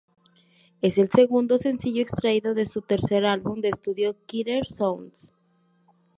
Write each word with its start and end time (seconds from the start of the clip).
Es 0.81 0.97
el 0.97 1.11
segundo 1.11 1.59
sencillo 1.59 2.01
extraído 2.01 2.55
de 2.55 2.65
su 2.65 2.81
tercer 2.81 3.23
álbum 3.23 3.61
de 3.61 3.69
estudio 3.69 4.15
Killer 4.25 4.65
Sounds. 4.65 5.31